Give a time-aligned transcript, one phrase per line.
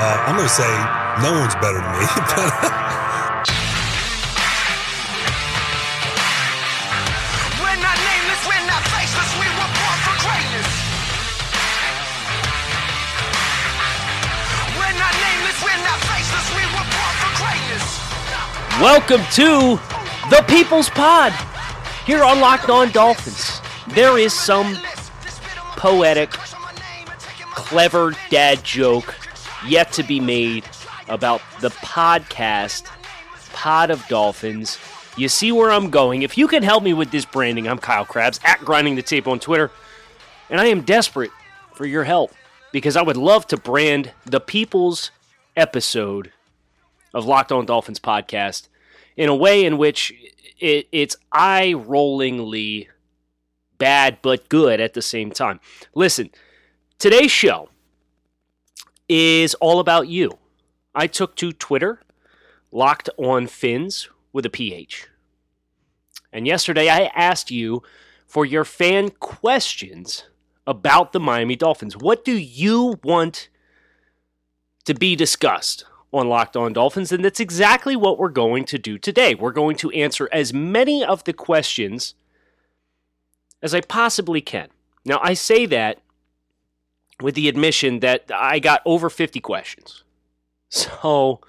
[0.00, 0.70] Uh, I'm going to say
[1.26, 2.06] no one's better than me.
[7.58, 10.70] We're not nameless, we're not faceless, we were born for greatness.
[14.78, 17.82] We're not nameless, we're not faceless, we were born for greatness.
[18.78, 19.82] Welcome to
[20.30, 21.32] the People's Pod
[22.06, 23.60] here on Locked On Dolphins.
[23.88, 24.78] There is some
[25.76, 26.30] poetic,
[27.50, 29.16] clever dad joke
[29.66, 30.64] yet to be made
[31.08, 32.84] about the podcast
[33.52, 34.78] Pod of Dolphins.
[35.16, 36.22] You see where I'm going.
[36.22, 39.26] If you can help me with this branding, I'm Kyle Crabbs at Grinding the Tape
[39.26, 39.70] on Twitter.
[40.48, 41.32] And I am desperate
[41.74, 42.32] for your help
[42.72, 45.10] because I would love to brand the people's
[45.56, 46.32] episode
[47.12, 48.68] of Locked On Dolphins podcast
[49.16, 50.12] in a way in which
[50.60, 52.86] it, it's eye rollingly
[53.78, 55.58] bad but good at the same time.
[55.94, 56.30] Listen,
[56.98, 57.68] today's show
[59.08, 60.38] is all about you.
[60.94, 62.02] I took to Twitter,
[62.70, 65.06] locked on fins with a PH.
[66.32, 67.82] And yesterday I asked you
[68.26, 70.24] for your fan questions
[70.66, 71.96] about the Miami Dolphins.
[71.96, 73.48] What do you want
[74.84, 77.10] to be discussed on Locked On Dolphins?
[77.10, 79.34] And that's exactly what we're going to do today.
[79.34, 82.14] We're going to answer as many of the questions
[83.62, 84.68] as I possibly can.
[85.04, 86.00] Now, I say that
[87.20, 90.04] with the admission that I got over 50 questions.
[90.70, 91.40] So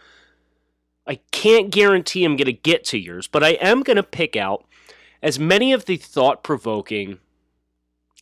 [1.05, 4.35] I can't guarantee I'm going to get to yours, but I am going to pick
[4.35, 4.65] out
[5.21, 7.19] as many of the thought provoking,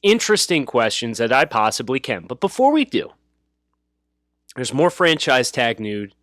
[0.01, 2.25] interesting questions that I possibly can.
[2.25, 3.11] But before we do,
[4.55, 6.13] there's more franchise tag news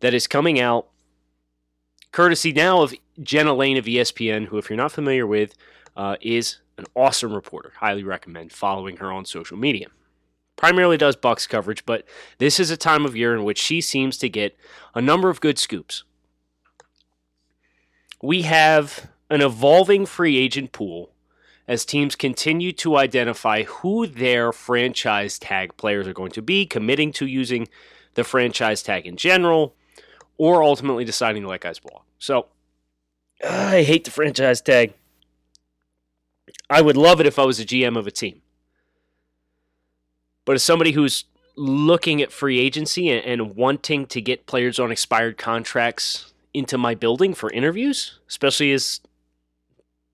[0.00, 0.88] that is coming out,
[2.10, 5.54] courtesy now of Jenna Laine of ESPN, who, if you're not familiar with,
[5.96, 7.72] uh, is an awesome reporter.
[7.76, 9.88] Highly recommend following her on social media
[10.60, 12.04] primarily does Bucks coverage, but
[12.36, 14.54] this is a time of year in which she seems to get
[14.94, 16.04] a number of good scoops.
[18.22, 21.12] We have an evolving free agent pool
[21.66, 27.10] as teams continue to identify who their franchise tag players are going to be, committing
[27.12, 27.66] to using
[28.12, 29.74] the franchise tag in general,
[30.36, 32.04] or ultimately deciding to let guys walk.
[32.18, 32.48] So,
[33.42, 34.92] I hate the franchise tag.
[36.68, 38.42] I would love it if I was a GM of a team.
[40.50, 44.90] But as somebody who's looking at free agency and, and, wanting to get players on
[44.90, 49.00] expired contracts into my building for interviews, especially as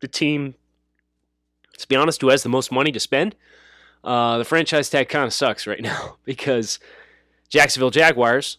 [0.02, 0.54] the team,
[1.78, 3.34] to be honest, who has the most money to spend,
[4.04, 6.78] uh, the franchise tag kind of sucks right now because
[7.48, 8.58] Jacksonville Jaguars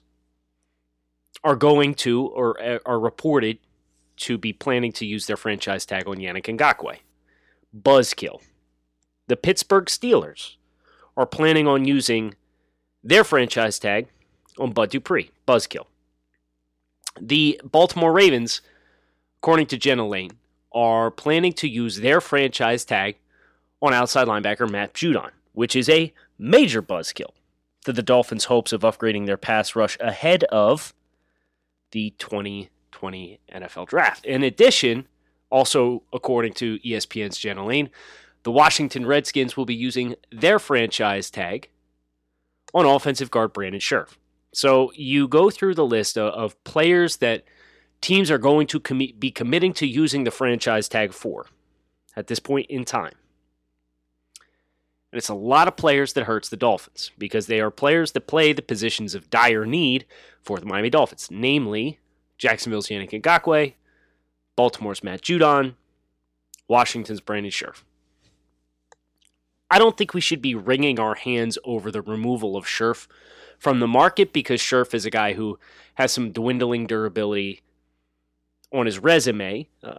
[1.44, 3.60] are going to or uh, are reported
[4.16, 6.98] to be planning to use their franchise tag on Yannick Ngakoue.
[7.80, 8.42] Buzzkill.
[9.28, 10.56] The Pittsburgh Steelers
[11.18, 12.36] are planning on using
[13.04, 14.08] their franchise tag
[14.58, 15.88] on Bud Dupree, Buzzkill.
[17.20, 18.62] The Baltimore Ravens,
[19.40, 20.38] according to Jenna Laine,
[20.72, 23.18] are planning to use their franchise tag
[23.82, 27.32] on outside linebacker Matt Judon, which is a major buzzkill
[27.86, 30.94] to the Dolphins' hopes of upgrading their pass rush ahead of
[31.92, 34.26] the 2020 NFL Draft.
[34.26, 35.08] In addition,
[35.50, 37.90] also according to ESPN's Jenna Laine,
[38.47, 41.68] the Washington Redskins will be using their franchise tag
[42.74, 44.18] on offensive guard Brandon Scherff.
[44.53, 47.44] So you go through the list of, players that
[48.00, 51.47] teams are going to be committing to using the franchise tag for
[52.16, 53.16] at this point in time.
[55.12, 58.28] And it's a lot of players that hurts the Dolphins because they are players that
[58.28, 60.06] play the positions of dire need
[60.42, 62.00] for the Miami Dolphins, namely
[62.38, 63.74] Jacksonville's Yannick Ngakoue,
[64.56, 65.75] Baltimore's Matt Judon,
[66.69, 67.83] Washington's Brandon Scherff.
[69.69, 73.08] I don't think we should be wringing our hands over the removal of Scherff
[73.58, 75.60] from the market because Scherff is a guy who
[75.96, 77.62] has some dwindling durability
[78.72, 79.68] on his resume.
[79.84, 79.96] Uh,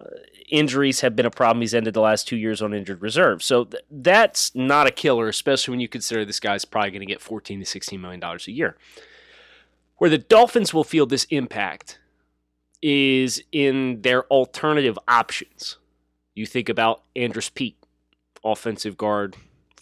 [0.49, 1.61] injuries have been a problem.
[1.61, 3.43] He's ended the last two years on injured reserve.
[3.43, 7.06] So th- that's not a killer, especially when you consider this guy's probably going to
[7.06, 8.76] get 14 to 16 million dollars a year.
[9.97, 11.99] Where the Dolphins will feel this impact
[12.81, 15.79] is in their alternative options.
[16.35, 17.76] You think about Andrus Peat,
[18.44, 19.37] offensive guard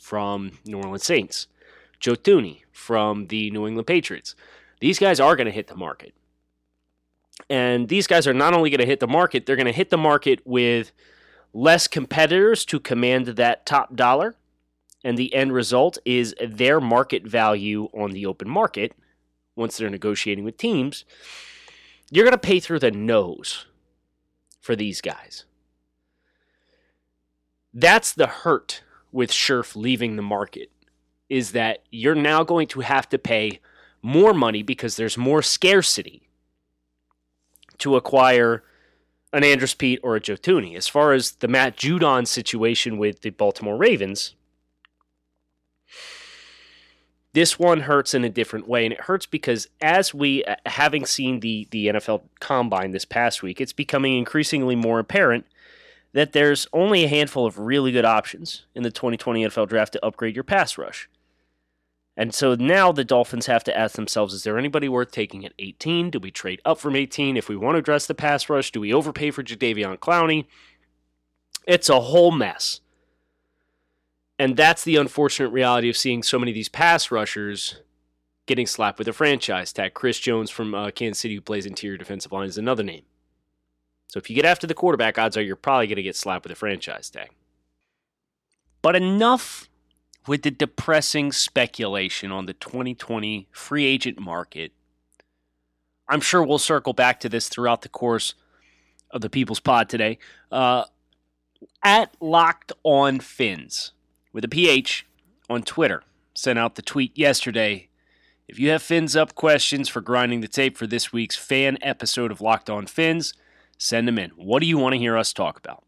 [0.07, 1.49] from New Orleans Saints,
[1.99, 2.15] Joe
[2.71, 4.37] from the New England Patriots.
[4.81, 6.15] these guys are going to hit the market.
[7.51, 9.91] And these guys are not only going to hit the market, they're going to hit
[9.91, 10.93] the market with
[11.53, 14.37] less competitors to command that top dollar.
[15.03, 18.93] And the end result is their market value on the open market,
[19.57, 21.05] once they're negotiating with teams,
[22.13, 23.67] you're going to pay through the nose
[24.61, 25.47] for these guys.
[27.75, 28.83] That's the hurt
[29.17, 30.71] with Scherff leaving the market,
[31.31, 33.61] is that you're now going to have to pay
[34.03, 36.29] more money because there's more scarcity
[37.79, 38.63] to acquire
[39.33, 40.77] an Andrus Peat or a Joe Thuney.
[40.77, 44.35] As far as the Matt Judon situation with the Baltimore Ravens,
[47.33, 51.07] this one hurts in a different way, and it hurts because as we, uh, having
[51.07, 55.47] seen the the NFL Combine this past week, it's becoming increasingly more apparent
[56.17, 60.03] that there's only a handful of really good options in the 2020 NFL Draft to
[60.03, 61.11] upgrade your pass rush.
[62.17, 65.53] And so now the Dolphins have to ask themselves is there anybody worth taking at
[65.59, 66.09] 18?
[66.09, 67.37] Do we trade up from 18?
[67.37, 70.47] If we want to address the pass rush, do we overpay for Jadeveon Clowney?
[71.67, 72.81] It's a whole mess.
[74.39, 77.83] And that's the unfortunate reality of seeing so many of these pass rushers
[78.47, 79.93] getting slapped with a franchise tag.
[79.93, 83.03] Chris Jones from uh, Kansas City, who plays interior defensive line, is another name.
[84.09, 86.45] So if you get after the quarterback, odds are you're probably going to get slapped
[86.45, 87.31] with a franchise tag.
[88.83, 89.69] But enough
[90.27, 94.73] with the depressing speculation on the 2020 free agent market.
[96.09, 98.35] I'm sure we'll circle back to this throughout the course
[99.11, 100.19] of the People's Pod today.
[100.51, 100.85] Uh,
[101.83, 103.93] at Locked On Fins
[104.33, 105.07] with a PH
[105.49, 106.03] on Twitter
[106.35, 107.89] sent out the tweet yesterday.
[108.49, 112.31] If you have fins up questions for grinding the tape for this week's fan episode
[112.31, 113.35] of Locked On Fins,
[113.79, 114.31] send them in.
[114.31, 115.85] What do you want to hear us talk about?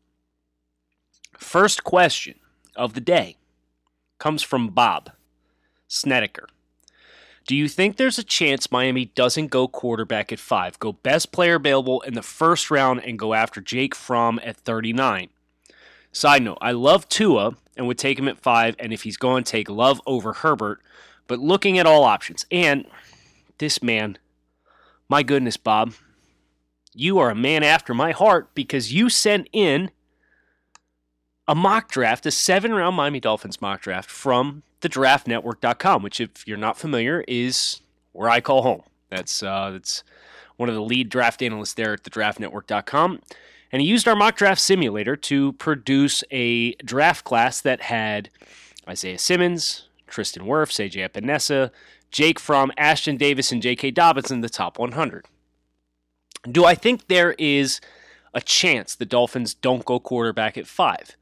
[1.37, 2.35] First question
[2.77, 3.37] of the day
[4.19, 5.11] comes from Bob
[5.87, 6.49] Snedeker.
[7.47, 11.55] Do you think there's a chance Miami doesn't go quarterback at five, go best player
[11.55, 15.31] available in the first round, and go after Jake Fromm at 39?
[16.13, 19.45] Side note, I love Tua and would take him at five, and if he's going,
[19.45, 20.83] take Love over Herbert.
[21.27, 22.85] But looking at all options, and
[23.59, 24.19] this man,
[25.09, 25.95] my goodness, Bob,
[26.99, 29.91] you are a man after my heart because you sent in
[31.47, 36.47] a mock draft, a seven round Miami Dolphins mock draft from the draftnetwork.com, which, if
[36.47, 38.83] you're not familiar, is where I call home.
[39.11, 40.03] That's, uh, that's
[40.57, 43.21] one of the lead draft analysts there at the draftnetwork.com.
[43.71, 48.29] And he used our mock draft simulator to produce a draft class that had
[48.89, 51.71] Isaiah Simmons, Tristan Wirfs, AJ Epenesa,
[52.11, 53.93] Jake Fromm Ashtyn Davis, and J.K.
[53.93, 55.27] Dobbins in the top 100.
[56.51, 57.81] Do I think there is
[58.35, 61.17] a chance the Dolphins don't go quarterback at five?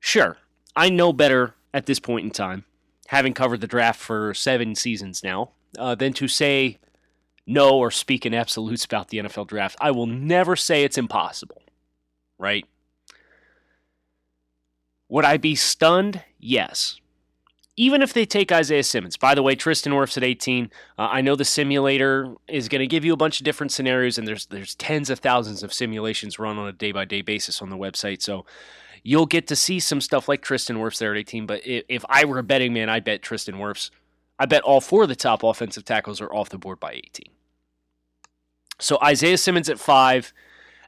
[0.00, 0.36] Sure,
[0.76, 2.64] I know better at this point in time,
[3.08, 6.78] having covered the draft for seven seasons now, uh, than to say
[7.46, 9.76] no or speak in absolutes about the NFL draft.
[9.80, 11.62] I will never say it's impossible,
[12.38, 12.66] right?
[15.08, 16.22] Would I be stunned?
[16.38, 17.00] Yes.
[17.76, 19.16] Even if they take Isaiah Simmons.
[19.16, 20.70] By the way, Tristan Wirfs at 18.
[20.96, 24.16] Uh, I know the simulator is going to give you a bunch of different scenarios,
[24.16, 27.60] and there's there's tens of thousands of simulations run on a day by day basis
[27.60, 28.22] on the website.
[28.22, 28.46] So
[29.02, 31.46] you'll get to see some stuff like Tristan Wirfs there at 18.
[31.46, 33.90] But if I were a betting man, I bet Tristan Wirfs.
[34.38, 37.26] I bet all four of the top offensive tackles are off the board by 18.
[38.80, 40.32] So Isaiah Simmons at five,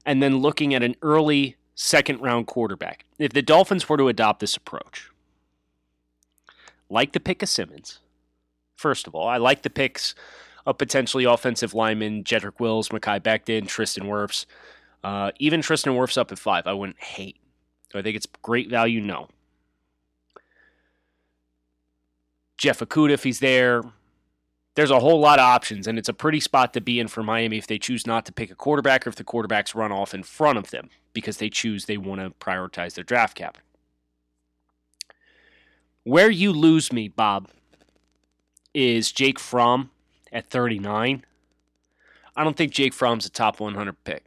[0.05, 3.05] and then looking at an early second round quarterback.
[3.19, 5.11] If the Dolphins were to adopt this approach,
[6.88, 8.00] like the pick of Simmons,
[8.76, 10.14] first of all, I like the picks
[10.66, 14.47] of potentially offensive linemen Jedrick Wills, Mekhi Becton, Tristan Wirfs.
[15.05, 17.37] Uh, even Tristan Wirfs up at five, I wouldn't hate.
[17.90, 19.00] Do I think it's great value?
[19.00, 19.28] No.
[22.59, 23.83] Jeff Okudah, if he's there,
[24.75, 27.23] there's a whole lot of options, and it's a pretty spot to be in for
[27.23, 30.14] Miami if they choose not to pick a quarterback or if the quarterbacks run off
[30.14, 33.59] in front of them because they choose they want to prioritize their draft cap.
[36.06, 37.48] Where you lose me, Bob,
[38.72, 39.90] is Jake Fromm
[40.32, 41.25] at 39.
[42.36, 44.25] I don't think Jake Fromm's a top 100 pick.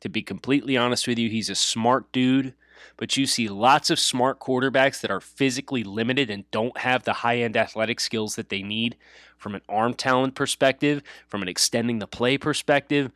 [0.00, 2.54] To be completely honest with you, he's a smart dude
[2.96, 7.12] but you see lots of smart quarterbacks that are physically limited and don't have the
[7.12, 8.96] high end athletic skills that they need
[9.36, 13.10] from an arm talent perspective, from an extending the play perspective.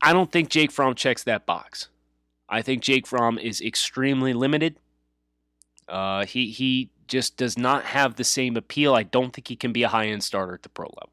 [0.00, 1.88] I don't think Jake Fromm checks that box.
[2.48, 4.78] I think Jake Fromm is extremely limited.
[5.88, 8.94] Uh, he he just does not have the same appeal.
[8.94, 11.12] I don't think he can be a high end starter at the pro level.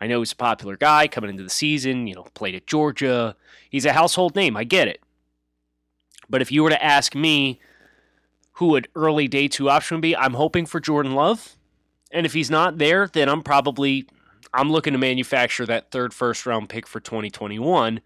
[0.00, 3.36] I know he's a popular guy coming into the season, you know, played at Georgia.
[3.68, 4.56] He's a household name.
[4.56, 5.00] I get it.
[6.30, 7.60] But if you were to ask me
[8.52, 11.56] who would early day two option be, I'm hoping for Jordan Love.
[12.12, 14.06] And if he's not there, then I'm probably
[14.54, 18.00] I'm looking to manufacture that third first round pick for 2021.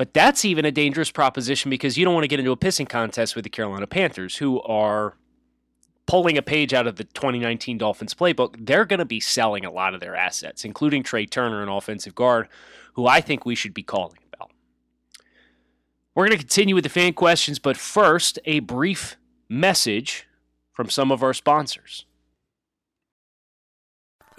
[0.00, 2.88] But that's even a dangerous proposition because you don't want to get into a pissing
[2.88, 5.18] contest with the Carolina Panthers, who are
[6.06, 8.56] pulling a page out of the 2019 Dolphins playbook.
[8.58, 12.14] They're going to be selling a lot of their assets, including Trai Turner, an offensive
[12.14, 12.48] guard,
[12.94, 14.50] who I think we should be calling about.
[16.14, 19.18] We're going to continue with the fan questions, but first, a brief
[19.50, 20.26] message
[20.72, 22.06] from some of our sponsors.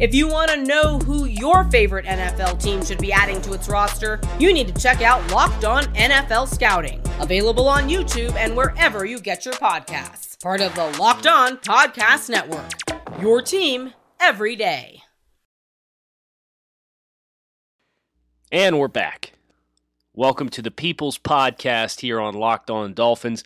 [0.00, 3.68] If you want to know who your favorite NFL team should be adding to its
[3.68, 9.04] roster, you need to check out Locked On NFL Scouting, available on YouTube and wherever
[9.04, 10.40] you get your podcasts.
[10.42, 12.70] Part of the Locked On Podcast Network.
[13.20, 15.02] Your team every day.
[18.50, 19.34] And we're back.
[20.14, 23.44] Welcome to the People's Podcast here on Locked On Dolphins.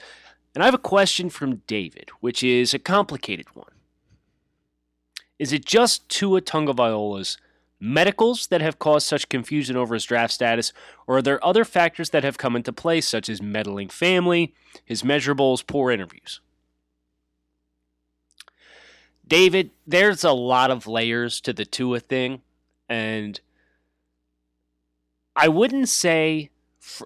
[0.54, 3.74] And I have a question from David, which is a complicated one.
[5.44, 7.36] Is it just Tua Tagovailoa's
[7.78, 10.72] medicals that have caused such confusion over his draft status,
[11.06, 14.54] or are there other factors that have come into play, such as meddling family,
[14.86, 16.40] his measurables, poor interviews?
[19.28, 22.40] David, there's a lot of layers to the Tua thing,
[22.88, 23.38] and
[25.36, 26.48] I wouldn't say,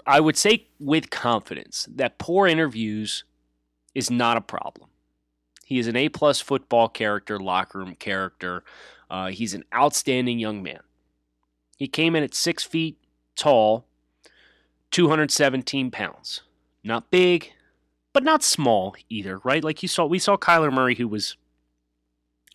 [0.07, 3.25] I would say with confidence that poor interviews
[3.97, 4.88] is not a problem.
[5.69, 8.65] He is an A plus football character, locker room character.
[9.11, 10.81] Uh, he's an outstanding young man.
[11.77, 12.97] He came in at six feet
[13.37, 13.85] tall,
[14.93, 16.41] 217 pounds.
[16.83, 17.53] Not big,
[18.15, 19.63] but not small either, right?
[19.63, 21.37] Like you saw, we saw Kyler Murray, who was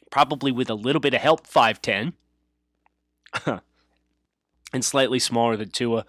[0.09, 2.13] probably with a little bit of help, 5'10,
[4.73, 6.07] and slightly smaller than Tua.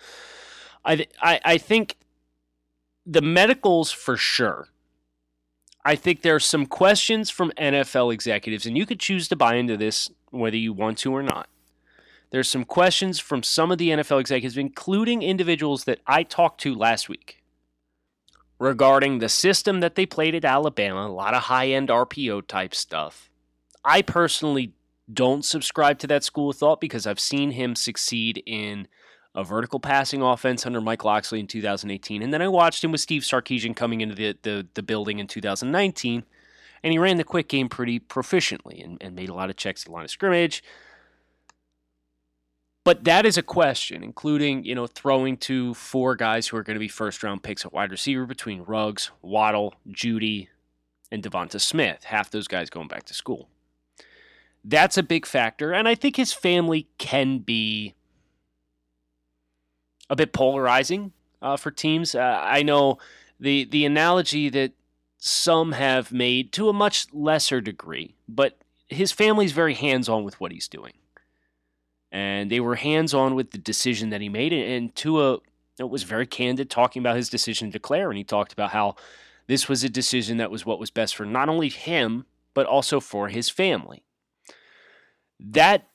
[0.86, 1.98] I, I, I think
[3.04, 4.68] the medicals for sure
[5.84, 9.56] I think there are some questions from NFL executives, and you could choose to buy
[9.56, 11.48] into this whether you want to or not.
[12.30, 16.74] There's some questions from some of the NFL executives, including individuals that I talked to
[16.74, 17.42] last week,
[18.58, 22.74] regarding the system that they played at Alabama, a lot of high end RPO type
[22.74, 23.30] stuff.
[23.84, 24.72] I personally
[25.12, 28.88] don't subscribe to that school of thought because I've seen him succeed in
[29.34, 32.22] a vertical passing offense under Mike Locksley in 2018.
[32.22, 35.26] And then I watched him with Steve Sarkisian coming into the, the, the building in
[35.26, 36.24] 2019.
[36.82, 39.82] And he ran the quick game pretty proficiently and, and made a lot of checks
[39.82, 40.62] at the line of scrimmage.
[42.84, 46.74] But that is a question, including, you know, throwing to four guys who are going
[46.74, 50.48] to be first round picks at wide receiver between Ruggs, Waddle, Jeudy,
[51.10, 52.04] and Devonta Smith.
[52.04, 53.48] Half those guys going back to school.
[54.62, 55.72] That's a big factor.
[55.72, 57.94] And I think his family can be
[60.14, 62.14] a bit polarizing uh, for teams.
[62.14, 62.98] Uh, I know
[63.38, 64.72] the the analogy that
[65.18, 70.40] some have made to a much lesser degree, but his family's very hands on with
[70.40, 70.94] what he's doing,
[72.12, 74.52] and they were hands on with the decision that he made.
[74.52, 75.38] And Tua
[75.80, 78.94] was very candid talking about his decision to declare, and he talked about how
[79.48, 83.00] this was a decision that was what was best for not only him but also
[83.00, 84.04] for his family.
[85.40, 85.88] That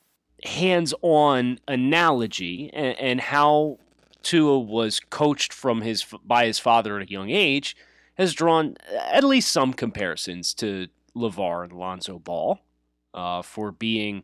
[0.43, 3.79] hands on analogy and, and, how
[4.23, 7.75] Tua was coached from his by his father at a young age,
[8.15, 8.75] has drawn
[9.11, 12.59] at least some comparisons to LeVar and Lonzo Ball
[13.13, 14.23] uh, for being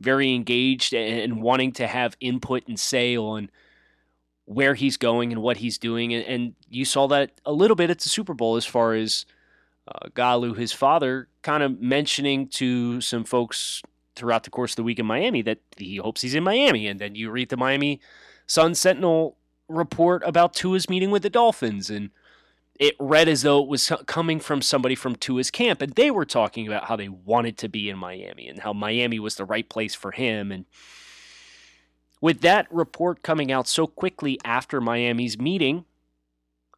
[0.00, 3.50] very engaged and wanting to have input and say on
[4.44, 6.12] where he's going and what he's doing.
[6.12, 9.24] And, and you saw that a little bit at the Super Bowl as far as
[9.88, 13.82] uh, Galu, his father, kind of mentioning to some folks
[14.16, 16.86] throughout the course of the week in Miami that he hopes he's in Miami.
[16.86, 18.00] And then you read the Miami
[18.46, 19.36] Sun Sentinel
[19.68, 22.10] report about Tua's meeting with the Dolphins, and
[22.78, 26.24] it read as though it was coming from somebody from Tua's camp, and they were
[26.24, 29.68] talking about how they wanted to be in Miami and how Miami was the right
[29.68, 30.50] place for him.
[30.50, 30.64] And
[32.20, 35.84] with that report coming out so quickly after Miami's meeting,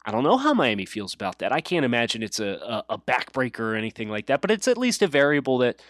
[0.04, 1.50] I don't know how Miami feels about that.
[1.50, 4.78] I can't imagine it's a, a, a backbreaker or anything like that, but it's at
[4.78, 5.82] least a variable that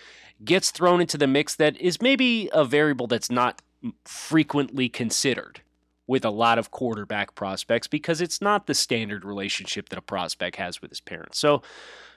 [0.42, 3.60] gets thrown into the mix that is maybe a variable that's not
[4.04, 5.60] frequently considered
[6.06, 10.56] with a lot of quarterback prospects because it's not the standard relationship that a prospect
[10.56, 11.38] has with his parents.
[11.38, 11.62] So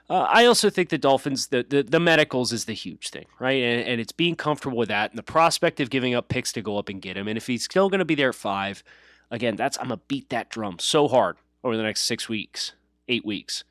[0.09, 3.61] uh, I also think the Dolphins, the, the, the medicals is the huge thing, right?
[3.61, 6.61] And, and, it's being comfortable with that and the prospect of giving up picks to
[6.61, 7.27] go up and get him.
[7.27, 8.83] And if he's still going to be there at five,
[9.31, 12.73] Again, that's I'm gonna beat that drum so hard over the next six weeks,
[13.07, 13.63] eight weeks.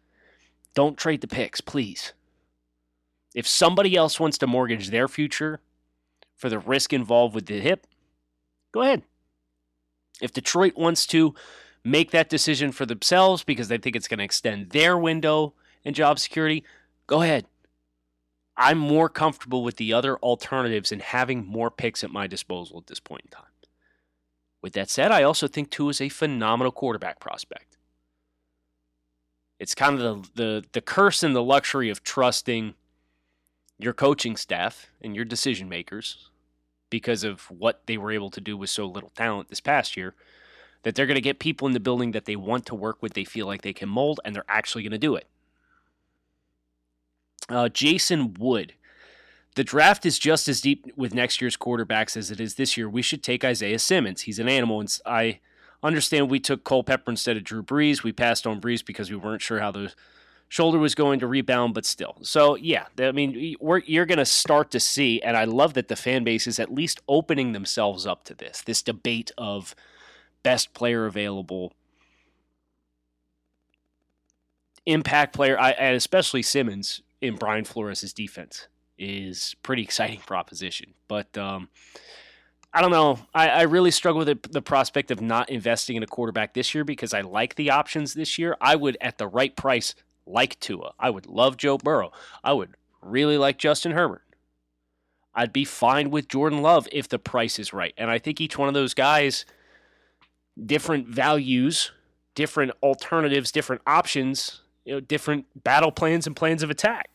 [0.74, 2.12] Don't trade the picks, please.
[3.34, 5.60] If somebody else wants to mortgage their future
[6.36, 7.86] for the risk involved with the hip,
[8.72, 9.02] go ahead.
[10.20, 11.34] If Detroit wants to
[11.84, 15.94] make that decision for themselves because they think it's going to extend their window in
[15.94, 16.64] job security,
[17.06, 17.46] go ahead.
[18.56, 22.88] I'm more comfortable with the other alternatives and having more picks at my disposal at
[22.88, 23.44] this point in time.
[24.60, 27.76] With that said, I also think Tua is a phenomenal quarterback prospect.
[29.60, 32.74] It's kind of the, the, the curse and the luxury of trusting
[33.78, 36.30] your coaching staff and your decision makers
[36.90, 40.14] because of what they were able to do with so little talent this past year
[40.82, 43.14] that they're going to get people in the building that they want to work with,
[43.14, 45.26] they feel like they can mold, and they're actually going to do it.
[47.48, 48.74] Uh, Jason Wood.
[49.54, 52.88] The draft is just as deep with next year's quarterbacks as it is this year.
[52.88, 54.22] We should take Isaiah Simmons.
[54.22, 55.40] He's an animal, and I
[55.82, 58.04] understand we took Culpepper instead of Drew Brees.
[58.04, 59.94] We passed on Brees because we weren't sure how the
[60.48, 62.16] shoulder was going to rebound, but still.
[62.22, 65.96] So yeah, I mean, you're going to start to see, and I love that the
[65.96, 69.74] fan base is at least opening themselves up to this this debate of
[70.42, 71.72] best player available,
[74.86, 80.94] impact player, I, and especially Simmons in Brian Flores' defense is pretty exciting proposition.
[81.06, 81.68] But um,
[82.72, 83.18] I don't know.
[83.34, 86.74] I, I really struggle with the, the, prospect of not investing in a quarterback this
[86.74, 88.56] year because I like the options this year.
[88.60, 89.94] I would, at the right price,
[90.28, 90.92] like Tua.
[90.98, 92.12] I would love Joe Burrow.
[92.44, 94.22] I would really like Justin Herbert.
[95.34, 97.94] I'd be fine with Jordan Love if the price is right.
[97.96, 99.44] And I think each one of those guys,
[100.64, 101.92] different values,
[102.34, 107.10] different alternatives, different options, you know, different battle plans and plans of attack.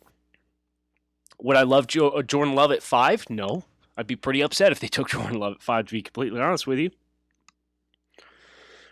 [1.39, 3.29] Would I love Joe, uh, Jordan Love at five?
[3.29, 3.65] No.
[3.97, 6.65] I'd be pretty upset if they took Jordan Love at five, to be completely honest
[6.65, 6.91] with you.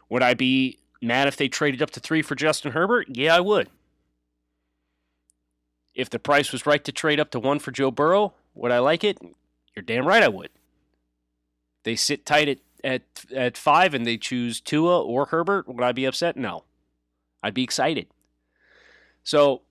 [0.09, 3.07] Would I be mad if they traded up to three for Justin Herbert?
[3.09, 3.69] Yeah, I would.
[5.93, 8.79] If the price was right to trade up to one for Joe Burrow, would I
[8.79, 9.17] like it?
[9.75, 10.49] You're damn right I would.
[11.83, 13.01] They sit tight at, at,
[13.35, 15.67] at five and they choose Tua or Herbert.
[15.67, 16.37] Would I be upset?
[16.37, 16.63] No.
[17.43, 18.07] I'd be excited.
[19.23, 19.61] So,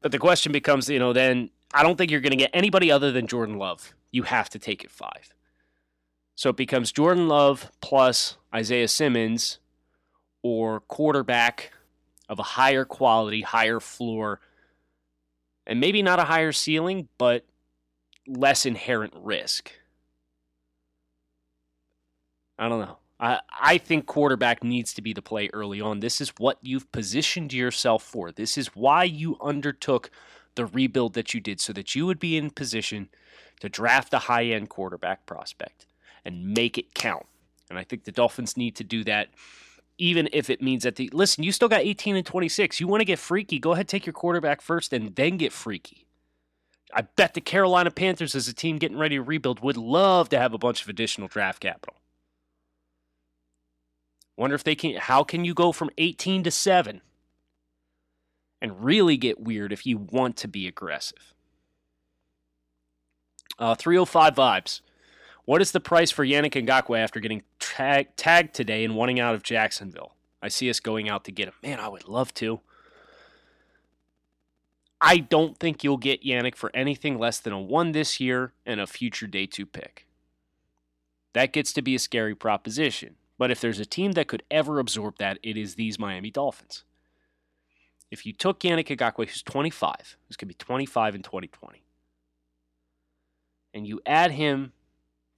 [0.00, 2.90] but the question becomes, you know, then I don't think you're going to get anybody
[2.90, 3.94] other than Jordan Love.
[4.10, 5.34] You have to take it five.
[6.34, 9.58] So it becomes Jordan Love plus Isaiah Simmons
[10.42, 11.72] or quarterback
[12.28, 14.40] of a higher quality, higher floor
[15.72, 17.46] and maybe not a higher ceiling, but
[18.26, 19.72] less inherent risk.
[22.58, 22.98] I don't know.
[23.18, 26.00] I, I think quarterback needs to be the play early on.
[26.00, 28.30] This is what you've positioned yourself for.
[28.30, 30.10] This is why you undertook
[30.56, 33.08] the rebuild that you did, so that you would be in position
[33.60, 35.86] to draft a high end quarterback prospect
[36.22, 37.24] and make it count.
[37.70, 39.28] And I think the Dolphins need to do that
[39.98, 42.80] even if it means that the listen, you still got 18 and 26.
[42.80, 46.06] You want to get freaky, go ahead take your quarterback first and then get freaky.
[46.94, 50.38] I bet the Carolina Panthers as a team getting ready to rebuild would love to
[50.38, 51.96] have a bunch of additional draft capital.
[54.36, 57.00] Wonder if they can how can you go from 18 to 7
[58.60, 61.34] and really get weird if you want to be aggressive.
[63.58, 64.80] Uh, 305 vibes.
[65.44, 69.34] What is the price for Yannick Ngakoue after getting tag- tagged today and wanting out
[69.34, 70.14] of Jacksonville?
[70.40, 71.54] I see us going out to get him.
[71.62, 72.60] Man, I would love to.
[75.00, 78.80] I don't think you'll get Yannick for anything less than a one this year and
[78.80, 80.06] a future day two pick.
[81.32, 83.16] That gets to be a scary proposition.
[83.36, 86.84] But if there's a team that could ever absorb that, it is these Miami Dolphins.
[88.10, 91.82] If you took Yannick Ngakoue, who's 25, who's going to be 25 in 2020,
[93.74, 94.72] and you add him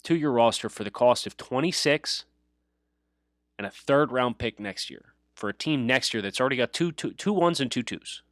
[0.04, 2.24] to your roster for the cost of 26
[3.58, 6.72] and a third round pick next year for a team next year that's already got
[6.72, 8.22] two, two, two ones and two twos.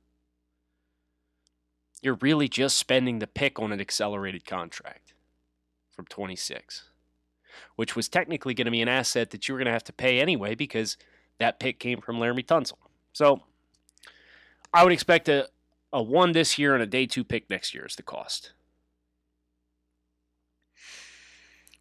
[2.01, 5.15] You're really just spending the pick on an accelerated contract
[5.91, 6.89] from 26,
[7.77, 9.93] which was technically going to be an asset that you were going to have to
[9.93, 10.97] pay anyway because
[11.39, 12.79] that pick came from Laremy Tunsil.
[13.13, 13.43] So
[14.73, 15.49] I would expect a,
[15.93, 18.53] a one this year and a day two pick next year is the cost.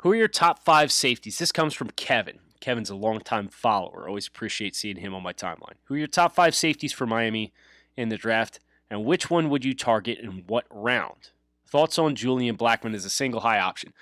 [0.01, 1.37] Who are your top five safeties?
[1.37, 2.39] This comes from Kevin.
[2.59, 4.07] Kevin's a longtime follower.
[4.07, 5.75] Always appreciate seeing him on my timeline.
[5.83, 7.53] Who are your top five safeties for Miami
[7.95, 8.59] in the draft?
[8.89, 11.29] And which one would you target in what round?
[11.67, 13.93] Thoughts on Julian Blackmon as a single high option?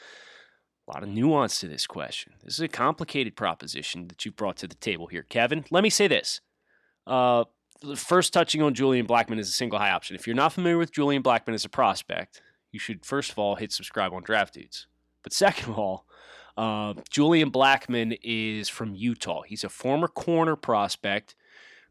[0.87, 2.33] A lot of nuance to this question.
[2.45, 5.65] This is a complicated proposition that you brought to the table here, Kevin.
[5.69, 6.39] Let me say this.
[7.05, 7.43] Uh,
[7.97, 10.15] first, touching on Julian Blackmon as a single high option.
[10.15, 13.55] If you're not familiar with Julian Blackmon as a prospect, you should first of all
[13.55, 14.87] hit subscribe on Draft Dudes.
[15.23, 16.05] But second of all,
[16.57, 19.43] Uh, Julian Blackmon is from Utah.
[19.43, 21.33] He's a former corner prospect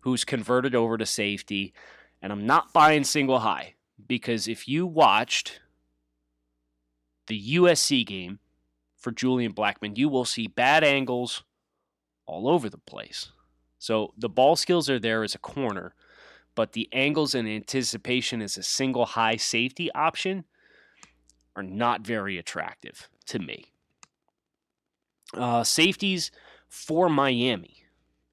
[0.01, 1.73] who's converted over to safety.
[2.21, 5.61] And I'm not buying single high because if you watched
[7.29, 8.41] the USC game
[8.95, 11.45] for Julian Blackmon, you will see bad angles
[12.27, 13.33] all over the place.
[13.79, 15.95] So the ball skills are there as a corner,
[16.55, 20.45] but the angles and anticipation as a single high safety option
[21.57, 23.73] are not very attractive to me.
[25.35, 26.31] Uh, safeties
[26.69, 27.85] for Miami.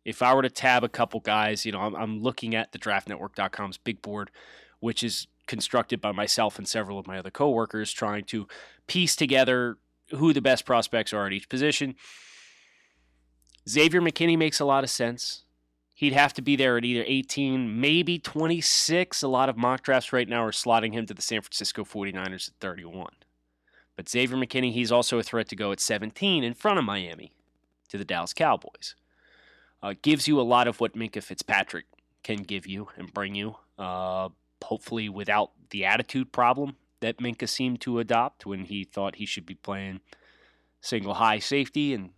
[0.03, 2.79] If I were to tab a couple guys, you know, I'm, I'm looking at the
[2.79, 4.31] draftnetwork.com's big board,
[4.79, 8.47] which is constructed by myself and several of my other coworkers, trying to
[8.87, 9.77] piece together
[10.11, 11.95] who the best prospects are at each position.
[13.67, 15.43] Xavier McKinney makes a lot of sense.
[15.93, 19.23] He'd have to be there at either 18, maybe 26.
[19.23, 22.49] A lot of mock drafts right now are slotting him to the San Francisco 49ers
[22.49, 23.11] at 31.
[23.95, 27.31] But Xavier McKinney, he's also a threat to go at 17 in front of Miami
[27.89, 28.95] to the Dallas Cowboys.
[29.81, 31.85] Uh, gives you a lot of what Minkah Fitzpatrick
[32.23, 34.29] can give you and bring you, uh,
[34.63, 39.45] hopefully without the attitude problem that Minkah seemed to adopt when he thought he should
[39.45, 40.01] be playing
[40.81, 42.09] single high safety and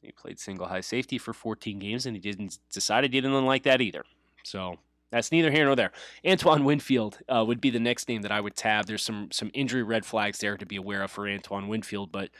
[0.00, 3.64] he played single high safety for 14 games and he didn't decide he didn't like
[3.64, 4.04] that either.
[4.44, 4.78] So
[5.10, 5.92] that's neither here nor there.
[6.26, 8.86] Antoine Winfield uh, would be the next name that I would tab.
[8.86, 12.30] There's some some injury red flags there to be aware of for Antoine Winfield, but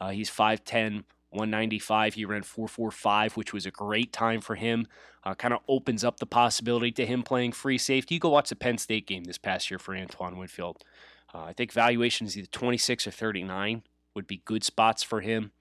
[0.00, 2.14] uh, he's 5'10, 195.
[2.14, 4.86] He ran 4.45, which was a great time for him.
[5.24, 8.14] Uh, kind of opens up the possibility to him playing free safety.
[8.14, 10.84] You go watch the Penn State game this past year for Antoine Winfield.
[11.34, 13.82] Uh, I think valuation is either 26 or 39
[14.14, 15.52] would be good spots for him.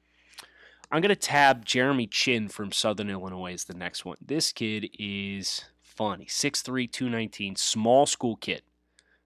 [0.91, 4.17] I'm going to tab Jeremy Chinn from Southern Illinois as the next one.
[4.21, 6.19] This kid is fun.
[6.19, 8.61] He's 6'3, 219, small school kid,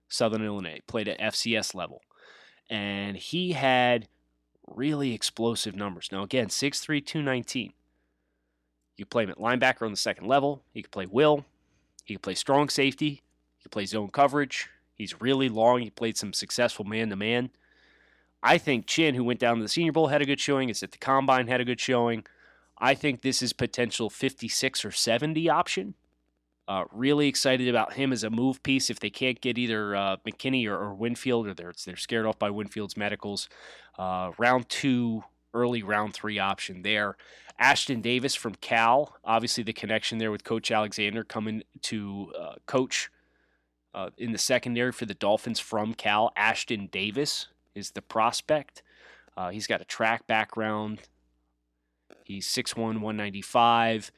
[0.08, 2.02] Southern Illinois, played at FCS level.
[2.68, 4.08] And he had
[4.66, 6.08] really explosive numbers.
[6.12, 7.72] Now, again, 6'3, 219.
[8.96, 10.62] You play him at linebacker on the second level.
[10.72, 11.44] He could play will.
[12.04, 13.22] He could play strong safety.
[13.56, 14.68] He could play zone coverage.
[14.94, 15.80] He's really long.
[15.80, 17.50] He played some successful man to man.
[18.42, 20.68] I think Chinn, who went down to the Senior Bowl, had a good showing.
[20.68, 22.24] Is at the Combine, had a good showing.
[22.78, 25.94] I think this is potential 56 or 70 option.
[26.70, 28.90] Uh, really excited about him as a move piece.
[28.90, 32.38] If they can't get either uh, McKinney or, or, Winfield, or they're they're scared off
[32.38, 33.48] by Winfield's medicals,
[33.98, 37.16] uh, round two, early round three option there.
[37.60, 43.10] Ashtyn Davis from Cal, obviously the connection there with Coach Alexander coming to uh, coach
[43.92, 46.30] uh, in the secondary for the Dolphins from Cal.
[46.38, 48.84] Ashtyn Davis is the prospect.
[49.36, 51.00] Uh, he's got a track background.
[52.22, 54.12] He's 6'1, 195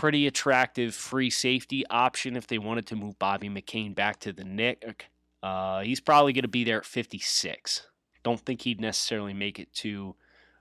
[0.00, 4.44] pretty attractive free safety option if they wanted to move Bobby McCain back to the
[4.44, 5.10] Nick.
[5.42, 7.86] Uh, he's probably going to be there at 56.
[8.22, 10.16] Don't think he'd necessarily make it to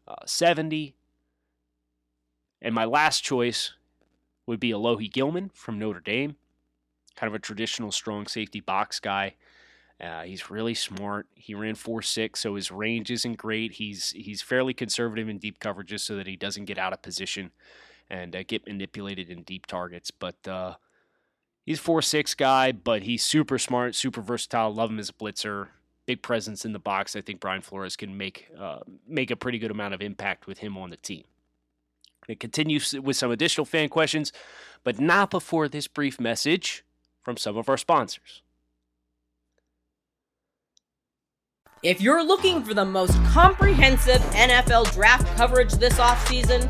[0.06, 0.94] uh, 70.
[2.62, 3.72] And my last choice
[4.46, 6.36] would be Alohi Gilman from Notre Dame,
[7.16, 9.36] kind of a traditional strong safety box guy.
[10.02, 11.28] Uh, he's really smart.
[11.34, 13.74] He ran 4.6, so his range isn't great.
[13.74, 17.52] He's he's fairly conservative in deep coverages so that he doesn't get out of position
[18.10, 20.12] and uh, get manipulated in deep targets.
[20.12, 20.76] But uh,
[21.66, 24.74] he's four six guy, but he's super smart, super versatile.
[24.74, 25.68] Love him as a blitzer.
[26.06, 27.16] Big presence in the box.
[27.16, 30.60] I think Brian Flores can make uh, make a pretty good amount of impact with
[30.60, 31.24] him on the team.
[32.28, 34.32] It continues with some additional fan questions,
[34.84, 36.84] but not before this brief message
[37.22, 38.42] from some of our sponsors.
[41.82, 46.70] If you're looking for the most comprehensive NFL draft coverage this offseason,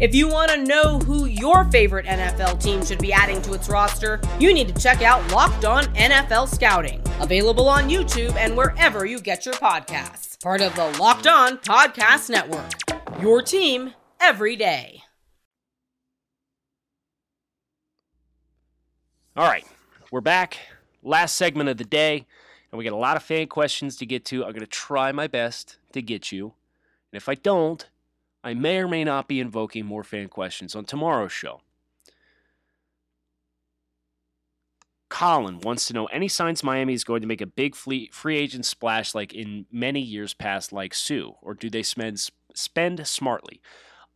[0.00, 3.68] If you want to know who your favorite NFL team should be adding to its
[3.68, 9.06] roster, you need to check out Locked On NFL Scouting, available on YouTube and wherever
[9.06, 10.42] you get your podcasts.
[10.42, 12.72] Part of the Locked On Podcast Network.
[13.22, 15.04] Your team every day.
[19.36, 19.64] All right,
[20.10, 20.58] we're back.
[21.04, 22.26] Last segment of the day,
[22.72, 24.44] and we got a lot of fan questions to get to.
[24.44, 26.54] I'm going to try my best to get you.
[27.12, 27.88] And if I don't,
[28.44, 31.62] I may or may not be invoking more fan questions on tomorrow's show.
[35.08, 38.66] Colin wants to know any signs Miami is going to make a big free agent
[38.66, 43.62] splash like in many years past, like Suh, or do they spend spend smartly?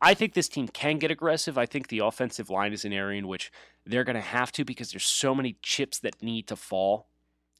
[0.00, 1.56] I think this team can get aggressive.
[1.56, 3.50] I think the offensive line is an area in which
[3.86, 7.08] they're going to have to because there's so many chips that need to fall,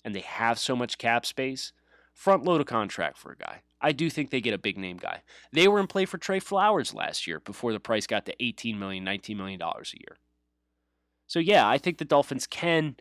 [0.04, 1.72] and they have so much cap space.
[2.12, 3.62] Front load a contract for a guy.
[3.80, 5.22] I do think they get a big name guy.
[5.52, 8.76] They were in play for Trey Flowers last year before the price got to $18
[8.76, 10.16] million, $19 million a year.
[11.26, 12.96] So yeah, I think the Dolphins can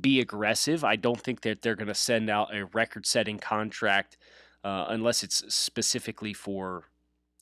[0.00, 0.84] be aggressive.
[0.84, 4.18] I don't think that they're going to send out a record-setting contract
[4.64, 6.84] uh, unless it's specifically for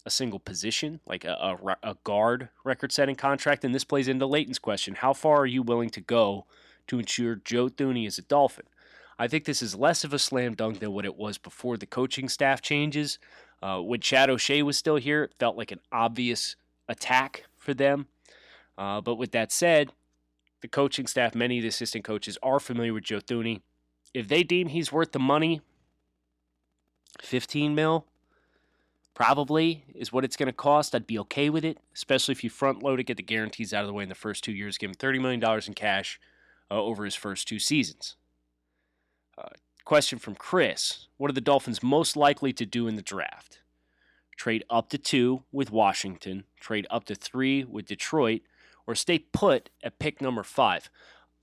[0.05, 3.65] a single position, like a, a, a guard record-setting contract.
[3.65, 6.47] And this plays into Leighton's question: How far are you willing to go
[6.87, 8.67] to ensure Joe Thuney is a Dolphin?
[9.19, 11.87] I think this is less of a slam dunk than what it was before the
[11.87, 13.19] coaching staff changes.
[13.63, 16.57] Uh, when Chad O'Shea was still here, it felt like an obvious
[16.89, 18.07] attack for them.
[18.77, 19.93] Uh, but with that said,
[20.61, 23.63] the coaching staff, many of the assistant coaches are familiar with Joe Thuney.
[24.13, 25.61] If they deem he's worth the money,
[27.21, 28.07] 15 mil
[29.15, 30.95] probably is what it's going to cost.
[30.95, 33.81] I'd be okay with it, especially if you front load it, get the guarantees out
[33.81, 36.21] of the way in the first two years, give him $30 million in cash
[36.71, 38.17] uh, over his first two seasons.
[39.87, 43.61] Question from Chris What are the Dolphins most likely to do in the draft?
[44.37, 48.43] Trade up to two with Washington, trade up to three with Detroit,
[48.87, 50.91] or stay put at pick number five.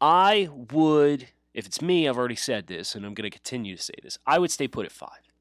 [0.02, 3.82] I would, if it's me, I've already said this, and I'm going to continue to
[3.82, 4.20] say this.
[4.28, 5.32] I would stay put at five.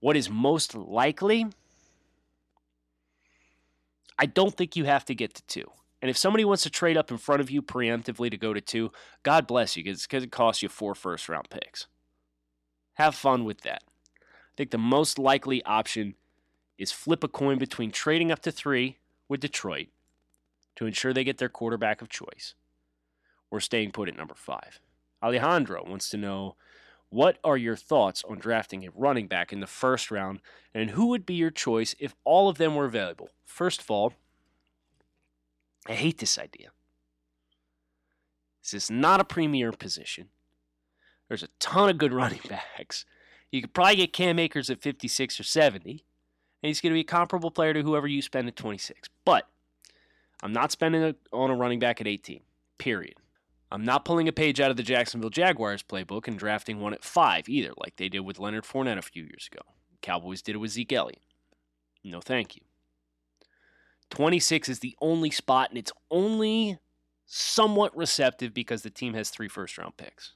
[0.00, 1.46] What is most likely?
[4.18, 5.70] I don't think you have to get to two.
[6.02, 8.60] And if somebody wants to trade up in front of you preemptively to go to
[8.60, 8.90] two,
[9.22, 11.86] God bless you, because it costs you four first round picks.
[12.94, 13.82] Have fun with that.
[14.16, 16.14] I think the most likely option
[16.78, 19.88] is flip a coin between trading up to three with Detroit
[20.76, 22.54] to ensure they get their quarterback of choice
[23.50, 24.80] or staying put at number five.
[25.22, 26.56] Alejandro wants to know
[27.10, 30.40] what are your thoughts on drafting a running back in the first round
[30.72, 33.30] and who would be your choice if all of them were available?
[33.44, 34.14] First of all,
[35.90, 36.68] I hate this idea.
[38.62, 40.28] This is not a premier position.
[41.26, 43.04] There's a ton of good running backs.
[43.50, 47.00] You could probably get Cam Akers at 56 or 70, and he's going to be
[47.00, 49.08] a comparable player to whoever you spend at 26.
[49.24, 49.48] But
[50.44, 52.40] I'm not spending on a running back at 18,
[52.78, 53.14] period.
[53.72, 57.04] I'm not pulling a page out of the Jacksonville Jaguars playbook and drafting one at
[57.04, 59.62] 5 either, like they did with Leonard Fournette a few years ago.
[60.02, 61.22] Cowboys did it with Zeke Elliott.
[62.04, 62.62] No, thank you.
[64.10, 66.78] 26 is the only spot, and it's only
[67.26, 70.32] somewhat receptive because the team has three first round picks.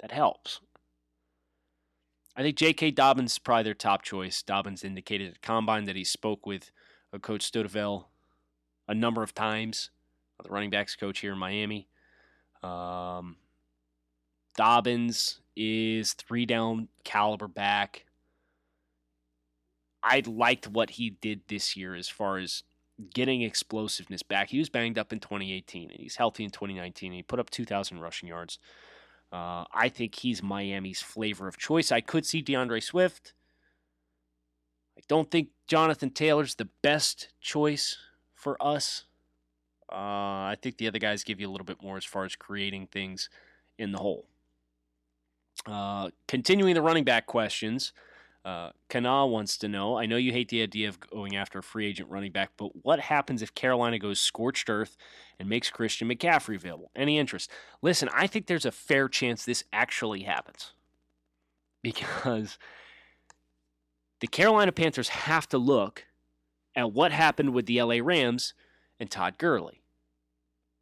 [0.00, 0.60] That helps.
[2.36, 2.90] I think J.K.
[2.90, 4.42] Dobbins is probably their top choice.
[4.42, 6.70] Dobbins indicated at Combine that he spoke with
[7.22, 8.04] Coach Studesville
[8.88, 9.90] a number of times,
[10.42, 11.88] the running backs coach here in Miami.
[12.62, 13.36] Um,
[14.56, 18.04] Dobbins is three down caliber back.
[20.02, 22.62] I liked what he did this year as far as
[23.12, 24.50] getting explosiveness back.
[24.50, 27.12] He was banged up in 2018 and he's healthy in 2019.
[27.12, 28.58] he put up 2,000 rushing yards.
[29.32, 31.90] Uh, I think he's Miami's flavor of choice.
[31.90, 33.34] I could see D'Andre Swift.
[34.96, 37.98] I don't think Jonathan Taylor's the best choice
[38.34, 39.04] for us.
[39.90, 39.94] Uh,
[40.50, 42.86] I think the other guys give you a little bit more as far as creating
[42.86, 43.28] things
[43.78, 44.26] in the hole.
[45.66, 47.92] Uh, continuing the running back questions.
[48.46, 51.64] Uh, Kana wants to know I know you hate the idea of going after a
[51.64, 54.96] free agent running back, but what happens if Carolina goes scorched earth
[55.40, 56.92] and makes Christian McCaffrey available?
[56.94, 57.50] Any interest?
[57.82, 60.74] Listen, I think there's a fair chance this actually happens
[61.82, 62.56] because
[64.20, 66.04] the Carolina Panthers have to look
[66.76, 68.54] at what happened with the LA Rams
[69.00, 69.82] and Todd Gurley.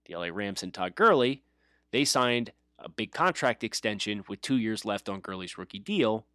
[0.05, 1.45] The LA Rams and Todd Gurley,
[1.93, 6.27] they signed a big contract extension with two years left on Gurley's rookie deal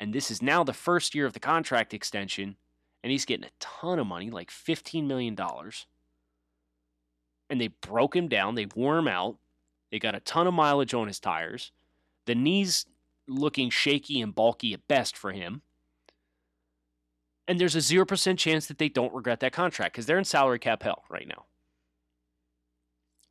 [0.00, 2.56] and this is now the first year of the contract extension,
[3.04, 5.36] and he's getting a ton of money, like $15 million.
[7.50, 9.36] And they broke him down, they wore him out,
[9.92, 11.70] they got a ton of mileage on his tires.
[12.24, 12.86] The knees
[13.28, 15.60] looking shaky and bulky at best for him.
[17.46, 20.58] And there's a 0% chance that they don't regret that contract because they're in salary
[20.58, 21.44] cap hell right now.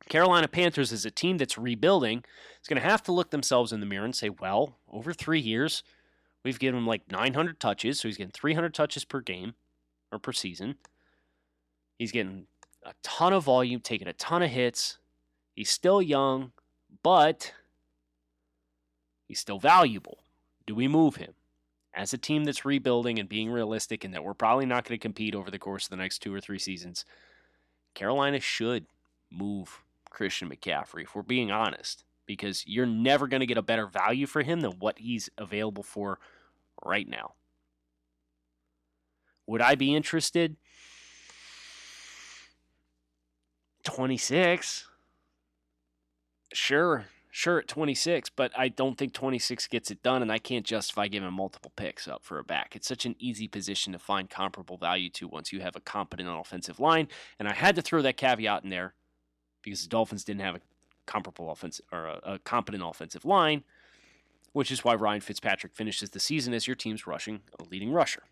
[0.08, 2.22] Carolina Panthers is a team that's rebuilding.
[2.58, 5.40] It's going to have to look themselves in the mirror and say, well, over three
[5.40, 5.82] years,
[6.44, 9.54] We've given him like 900 touches, so he's getting 300 touches per game
[10.10, 10.76] or per season.
[11.98, 12.46] He's getting
[12.84, 14.98] a ton of volume, taking a ton of hits.
[15.54, 16.52] He's still young,
[17.02, 17.52] but
[19.28, 20.18] he's still valuable.
[20.66, 21.34] Do we move him?
[21.92, 25.02] As a team that's rebuilding and being realistic and that we're probably not going to
[25.02, 27.04] compete over the course of the next two or three seasons,
[27.94, 28.86] Carolina should
[29.30, 33.88] move Christian McCaffrey, if we're being honest because you're never going to get a better
[33.88, 36.20] value for him than what he's available for
[36.84, 37.32] right now.
[39.48, 40.54] Would I be interested?
[43.82, 44.86] 26.
[46.52, 47.06] Sure.
[47.32, 51.08] sure at 26, but I don't think 26 gets it done, and I can't justify
[51.08, 52.76] giving multiple picks up for a back.
[52.76, 56.28] It's such an easy position to find comparable value to once you have a competent
[56.30, 57.08] offensive line,
[57.40, 58.94] and I had to throw that caveat in there
[59.62, 60.60] because the Dolphins didn't have a
[61.10, 63.64] comparable offense or a, a competent offensive line,
[64.52, 68.22] which is why Ryan Fitzpatrick finishes the season as your team's rushing leading rusher.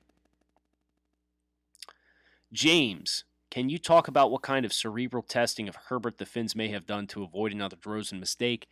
[2.53, 6.69] James, can you talk about what kind of cerebral testing of Herbert the Fins may
[6.69, 8.69] have done to avoid another Rosen mistake?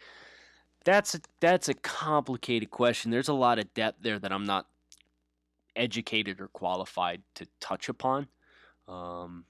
[0.85, 3.11] That's a, that's a complicated question.
[3.11, 4.67] There's a lot of depth there that I'm not
[5.75, 8.29] educated or qualified to touch upon.
[8.87, 9.45] Um,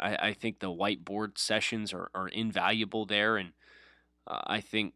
[0.00, 3.52] I, I, think the whiteboard sessions are, are invaluable there, and
[4.26, 4.94] uh, I think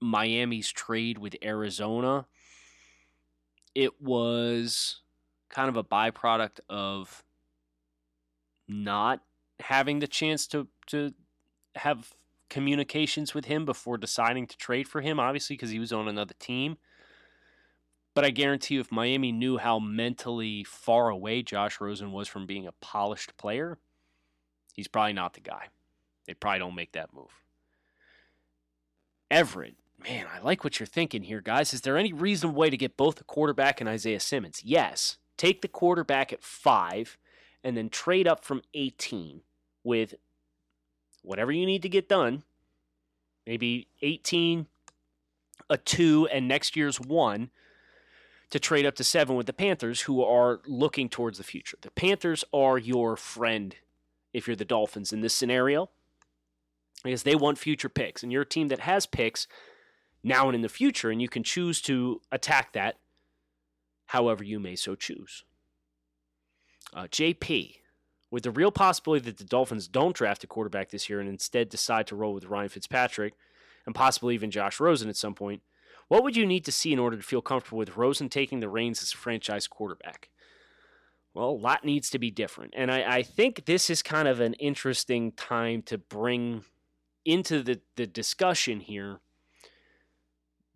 [0.00, 2.26] Miami's trade with Arizona
[3.76, 5.02] it was
[5.50, 7.22] kind of a byproduct of
[8.66, 9.20] not
[9.60, 11.12] having the chance to to
[11.76, 12.14] have
[12.48, 16.34] communications with him before deciding to trade for him, obviously because he was on another
[16.38, 16.78] team.
[18.14, 22.46] But I guarantee you, if Miami knew how mentally far away Josh Rosen was from
[22.46, 23.76] being a polished player,
[24.76, 25.68] he's probably not the guy.
[26.26, 27.42] They probably don't make that move.
[29.30, 31.74] Everett, man, I like what you're thinking here, guys.
[31.74, 34.62] Is there any reasonable way to get both the quarterback and Isaiah Simmons?
[34.64, 35.18] Yes.
[35.36, 37.18] Take the quarterback at five
[37.64, 39.40] and then trade up from 18
[39.82, 40.14] with
[41.22, 42.44] whatever you need to get done.
[43.46, 44.66] Maybe 18,
[45.68, 47.50] a 2, and next year's 1
[48.50, 51.76] to trade up to 7 with the Panthers, who are looking towards the future.
[51.80, 53.74] The Panthers are your friend
[54.36, 55.88] if you're the Dolphins in this scenario
[57.02, 58.22] because they want future picks.
[58.22, 59.48] And you're a team that has picks
[60.22, 62.98] now and in the future, and you can choose to attack that
[64.08, 65.42] however you may so choose.
[66.92, 67.76] Uh, JP,
[68.30, 71.70] with the real possibility that the Dolphins don't draft a quarterback this year and instead
[71.70, 73.34] decide to roll with Ryan Fitzpatrick
[73.86, 75.62] and possibly even Josh Rosen at some point,
[76.08, 78.68] what would you need to see in order to feel comfortable with Rosen taking the
[78.68, 80.28] reins as a franchise quarterback?
[81.36, 82.72] Well, a lot needs to be different.
[82.74, 86.64] And I, I think this is kind of an interesting time to bring
[87.26, 89.20] into the, the discussion here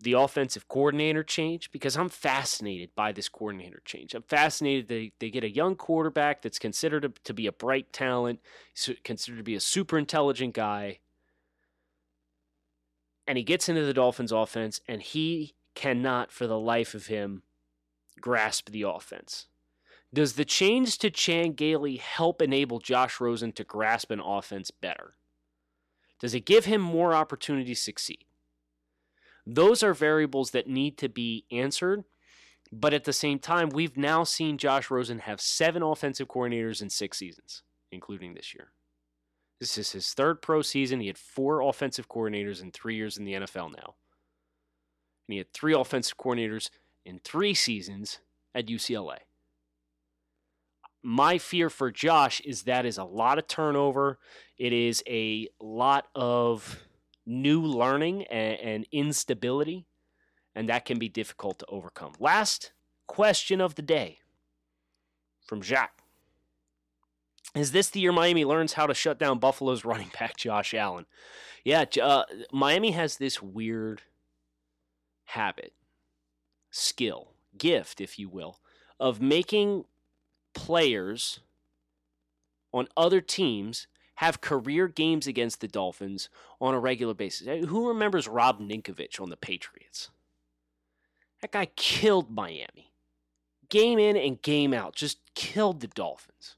[0.03, 4.15] the offensive coordinator change because I'm fascinated by this coordinator change.
[4.15, 7.91] I'm fascinated they, they get a young quarterback that's considered to, to be a bright
[7.93, 8.41] talent,
[9.03, 10.99] considered to be a super intelligent guy,
[13.27, 17.45] and he gets into the Dolphins offense and he cannot for the life of him
[18.21, 19.47] grasp the offense.
[20.13, 25.15] Does the change to Chan Gailey help enable Josh Rosen to grasp an offense better?
[26.19, 28.25] Does it give him more opportunity to succeed?
[29.47, 32.05] Those are variables that need to be answered.
[32.73, 36.89] But at the same time, we've now seen Josh Rosen have seven offensive coordinators in
[36.89, 38.69] six seasons, including this year.
[39.59, 41.01] This is his third pro season.
[41.01, 43.95] He had four offensive coordinators in three years in the NFL now.
[45.27, 46.71] And he had three offensive coordinators
[47.05, 48.21] in three seasons
[48.55, 49.19] at UCLA.
[51.03, 54.19] My fear for Josh is that is a lot of turnover.
[54.59, 56.79] It is a lot of
[57.25, 59.87] new learning and, and instability,
[60.55, 62.13] and that can be difficult to overcome.
[62.19, 62.73] Last
[63.07, 64.19] question of the day
[65.47, 66.03] from Jacques.
[67.55, 71.07] Is this the year Miami learns how to shut down Buffalo's running back, Josh Allen?
[71.65, 74.03] Yeah, uh, Miami has this weird
[75.25, 75.73] habit,
[76.71, 78.61] skill, gift, if you will,
[78.99, 79.85] of making
[80.55, 81.41] players
[82.73, 83.87] on other teams
[84.17, 86.29] have career games against the Dolphins
[86.61, 87.67] on a regular basis.
[87.69, 90.11] Who remembers Rob Ninkovich on the Patriots?
[91.41, 92.93] That guy killed Miami.
[93.71, 96.57] Game in and game out, just killed the Dolphins.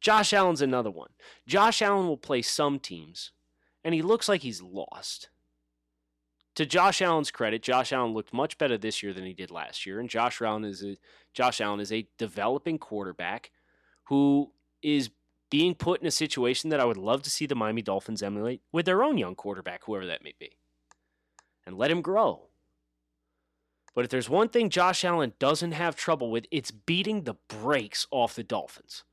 [0.00, 1.10] Josh Allen's another one.
[1.46, 3.32] Josh Allen will play some teams,
[3.82, 5.30] and he looks like he's lost.
[6.56, 9.86] To Josh Allen's credit, Josh Allen looked much better this year than he did last
[9.86, 10.96] year, and Josh Allen is a
[11.32, 13.50] Josh Allen is a developing quarterback
[14.04, 15.10] who is
[15.50, 18.60] being put in a situation that I would love to see the Miami Dolphins emulate
[18.70, 20.56] with their own young quarterback, whoever that may be,
[21.66, 22.48] and let him grow.
[23.94, 28.06] But if there's one thing Josh Allen doesn't have trouble with, it's beating the brakes
[28.10, 29.04] off the Dolphins.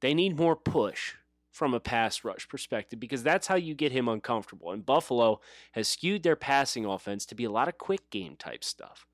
[0.00, 1.14] They need more push
[1.58, 4.70] from a pass rush perspective because that's how you get him uncomfortable.
[4.70, 5.40] And Buffalo
[5.72, 9.06] has skewed their passing offense to be a lot of quick game type stuff.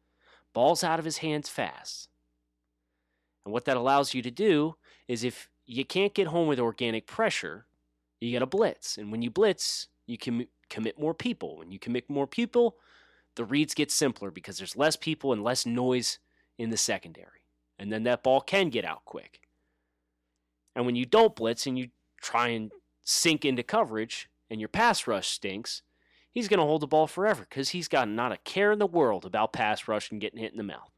[0.52, 2.10] Balls out of his hands fast.
[3.46, 4.76] And what that allows you to do
[5.08, 7.64] is if you can't get home with organic pressure,
[8.20, 8.98] you got to blitz.
[8.98, 11.56] And when you blitz, you can commit more people.
[11.56, 12.76] When you commit more people,
[13.36, 16.18] the reads get simpler because there's less people and less noise
[16.58, 17.48] in the secondary.
[17.78, 19.40] And then that ball can get out quick.
[20.76, 21.88] And when you don't blitz and you
[22.24, 22.72] try and
[23.04, 25.82] sink into coverage, and your pass rush stinks,
[26.32, 28.86] he's going to hold the ball forever because he's got not a care in the
[28.86, 30.90] world about pass rush and getting hit in the mouth.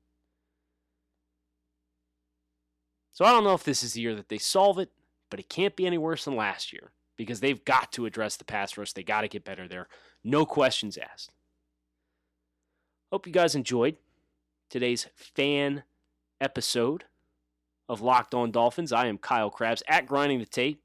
[3.12, 4.90] So I don't know if this is the year that they solve it,
[5.30, 8.44] but it can't be any worse than last year because they've got to address the
[8.44, 8.92] pass rush.
[8.92, 9.88] They got to get better there.
[10.22, 11.30] No questions asked.
[13.10, 13.96] Hope you guys enjoyed
[14.68, 15.84] today's fan
[16.40, 17.04] episode
[17.88, 18.92] of Locked On Dolphins.
[18.92, 20.82] I am Kyle Crabbs at Grinding the Tape,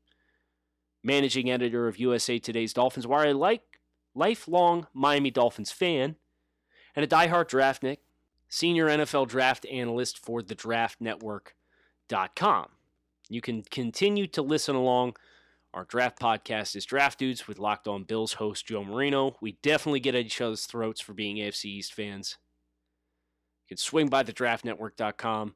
[1.04, 3.80] managing editor of USA Today's Dolphins, Wire, I like
[4.14, 6.18] lifelong Miami Dolphins fan
[6.96, 7.98] and a diehard draftnik,
[8.50, 12.68] senior NFL draft analyst for the draftnetwork.com.
[13.30, 15.16] You can continue to listen along.
[15.74, 19.38] Our draft podcast is Draft Dudes with Locked On Bills host Joe Marino.
[19.40, 22.38] We definitely get at each other's throats for being AFC East fans.
[23.64, 25.56] You can swing by the draftnetwork.com,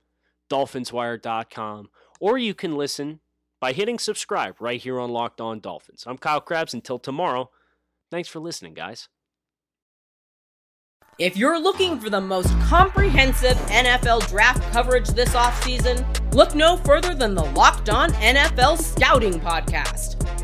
[0.49, 1.89] dolphinswire.com,
[2.21, 3.19] or you can listen
[3.59, 6.03] by hitting subscribe right here on Locked On Dolphins.
[6.07, 6.73] I'm Kyle Crabbs.
[6.73, 7.49] Until tomorrow,
[8.11, 9.09] thanks for listening, guys.
[11.17, 17.15] If you're looking for the most comprehensive NFL draft coverage this offseason, look no further
[17.15, 20.14] than the Locked On NFL Scouting Podcast.